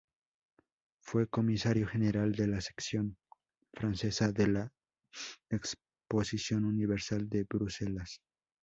[1.03, 3.17] Fue comisario general de la sección
[3.71, 4.73] francesa en la
[5.51, 8.19] Exposición Universal de Bruselas.